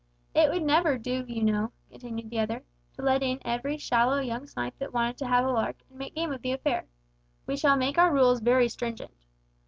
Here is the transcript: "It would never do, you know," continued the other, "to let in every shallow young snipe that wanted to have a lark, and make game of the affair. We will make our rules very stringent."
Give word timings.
"It 0.33 0.49
would 0.49 0.63
never 0.63 0.97
do, 0.97 1.25
you 1.27 1.43
know," 1.43 1.73
continued 1.91 2.31
the 2.31 2.39
other, 2.39 2.63
"to 2.95 3.03
let 3.03 3.21
in 3.21 3.37
every 3.45 3.77
shallow 3.77 4.17
young 4.19 4.47
snipe 4.47 4.73
that 4.79 4.93
wanted 4.93 5.15
to 5.19 5.27
have 5.27 5.45
a 5.45 5.51
lark, 5.51 5.75
and 5.91 5.99
make 5.99 6.15
game 6.15 6.31
of 6.33 6.41
the 6.41 6.53
affair. 6.53 6.87
We 7.45 7.55
will 7.63 7.75
make 7.75 7.99
our 7.99 8.11
rules 8.11 8.39
very 8.41 8.67
stringent." 8.67 9.11